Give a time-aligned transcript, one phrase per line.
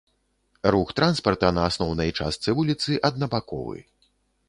[0.75, 3.77] Рух транспарта на асноўнай частцы вуліцы аднабаковы.